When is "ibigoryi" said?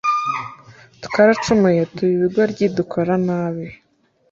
2.15-2.65